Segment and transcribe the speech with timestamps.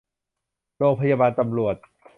[0.77, 1.75] โรงพยาบาลตำรวจ